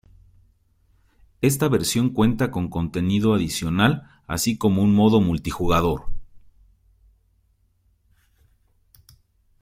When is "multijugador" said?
5.21-6.05